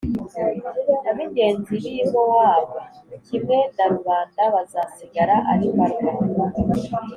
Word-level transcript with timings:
ab’ingenzi 1.09 1.73
b’i 1.81 1.93
Mowabu 2.11 2.77
kimwe 3.27 3.57
na 3.75 3.85
rubanda 3.93 4.41
bazasigara 4.53 5.35
ari 5.51 5.65
mbarwa. 5.75 6.11